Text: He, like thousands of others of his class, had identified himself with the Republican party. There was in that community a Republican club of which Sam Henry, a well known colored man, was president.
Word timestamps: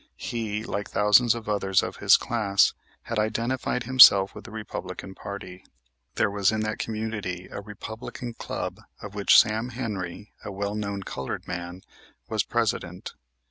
He, 0.17 0.63
like 0.63 0.89
thousands 0.89 1.35
of 1.35 1.47
others 1.47 1.83
of 1.83 1.97
his 1.97 2.17
class, 2.17 2.73
had 3.03 3.19
identified 3.19 3.83
himself 3.83 4.33
with 4.33 4.45
the 4.45 4.49
Republican 4.49 5.13
party. 5.13 5.63
There 6.15 6.31
was 6.31 6.51
in 6.51 6.61
that 6.61 6.79
community 6.79 7.47
a 7.51 7.61
Republican 7.61 8.33
club 8.33 8.81
of 9.03 9.13
which 9.13 9.37
Sam 9.37 9.69
Henry, 9.69 10.31
a 10.43 10.51
well 10.51 10.73
known 10.73 11.03
colored 11.03 11.47
man, 11.47 11.83
was 12.27 12.41
president. 12.41 13.13